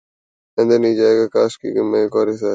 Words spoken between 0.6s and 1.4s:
نہیں جاں گا کی